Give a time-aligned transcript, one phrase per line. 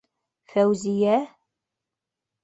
[0.53, 1.17] Фәүзиә?!